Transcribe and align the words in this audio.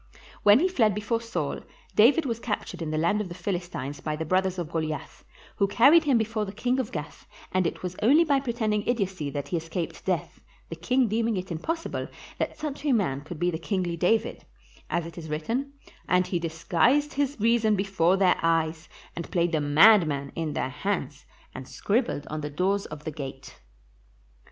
When 0.41 0.57
he 0.61 0.67
fled 0.67 0.93
from 0.93 0.95
before 0.95 1.21
Saul, 1.21 1.59
David 1.95 2.25
was 2.25 2.39
captured 2.39 2.81
in 2.81 2.89
the 2.89 2.97
land 2.97 3.21
of 3.21 3.29
the 3.29 3.35
Philistines 3.35 3.99
by 4.01 4.15
the 4.15 4.25
brothers 4.25 4.57
of 4.57 4.71
Goliath, 4.71 5.23
who 5.57 5.67
carried 5.67 6.05
him 6.05 6.17
before 6.17 6.43
the 6.43 6.51
king 6.51 6.79
of 6.79 6.91
Gath, 6.91 7.27
and 7.51 7.67
it 7.67 7.83
was 7.83 7.95
only 8.01 8.23
by 8.23 8.39
pretending 8.39 8.81
idiocy 8.87 9.29
that 9.29 9.49
he 9.49 9.57
escaped 9.57 10.03
death, 10.03 10.41
the 10.69 10.75
king 10.75 11.07
deeming 11.07 11.37
it 11.37 11.51
impossible 11.51 12.07
that 12.39 12.57
such 12.57 12.83
a 12.83 12.93
man 12.93 13.21
could 13.21 13.37
be 13.37 13.51
the 13.51 13.59
kingly 13.59 13.95
David; 13.95 14.43
as 14.89 15.05
it 15.05 15.19
is 15.19 15.29
written, 15.29 15.73
"And 16.09 16.25
he 16.25 16.39
disguised 16.39 17.13
his 17.13 17.39
reason 17.39 17.75
before 17.75 18.17
their 18.17 18.39
eyes, 18.41 18.89
and 19.15 19.29
played 19.29 19.51
the 19.51 19.61
madman 19.61 20.31
in 20.33 20.53
their 20.53 20.69
hands, 20.69 21.27
and 21.53 21.67
scribbled 21.67 22.25
on 22.25 22.41
the 22.41 22.49
doors 22.49 22.87
of 22.87 23.03
the 23.03 23.11
gate." 23.11 23.59